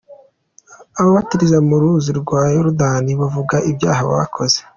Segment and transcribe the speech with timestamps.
[0.99, 4.57] Ababatiriza mu ruzi rwa Yorodani bavuga ibyaha bakoze